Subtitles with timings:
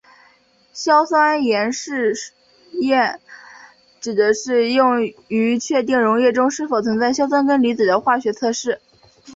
[0.73, 2.15] 硝酸盐试
[2.79, 3.21] 验
[3.99, 4.95] 指的是用
[5.27, 8.81] 于确定溶液中是否存在硝酸根离子的化学测试。